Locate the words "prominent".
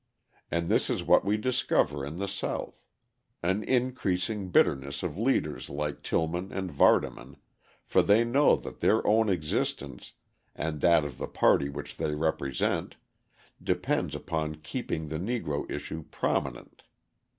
16.09-16.81